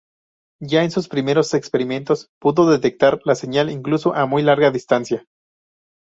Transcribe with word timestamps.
Ya 0.63 0.83
en 0.83 0.89
sus 0.89 1.07
primeros 1.07 1.53
experimentos 1.53 2.31
pudo 2.39 2.67
detectar 2.71 3.19
la 3.23 3.35
señal 3.35 3.69
incluso 3.69 4.15
a 4.15 4.25
muy 4.25 4.41
gran 4.43 4.73
distancia. 4.73 5.27